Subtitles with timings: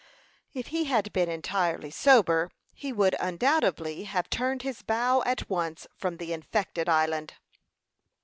[0.55, 5.85] If he had been entirely sober, he would undoubtedly have turned his bow at once
[5.95, 7.35] from the infected island.